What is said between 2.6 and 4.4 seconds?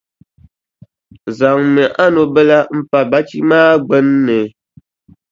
m-pa bachi maa gbunni.